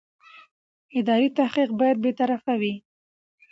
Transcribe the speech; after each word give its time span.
اداري 0.97 1.29
تحقیق 1.39 1.69
باید 1.79 1.97
بېطرفه 2.05 2.53
وي. 2.61 2.73